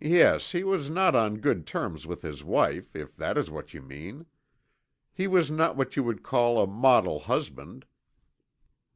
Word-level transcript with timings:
"Yes, 0.00 0.52
he 0.52 0.62
was 0.62 0.88
not 0.88 1.16
on 1.16 1.38
good 1.40 1.66
terms 1.66 2.06
with 2.06 2.22
his 2.22 2.44
wife, 2.44 2.94
if 2.94 3.16
that 3.16 3.36
is 3.36 3.50
what 3.50 3.74
you 3.74 3.82
mean. 3.82 4.26
He 5.12 5.26
was 5.26 5.50
not 5.50 5.74
what 5.76 5.96
you 5.96 6.04
would 6.04 6.22
call 6.22 6.62
a 6.62 6.68
model 6.68 7.18
husband." 7.18 7.84